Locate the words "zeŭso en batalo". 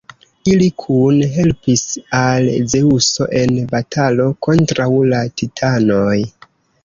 2.71-4.27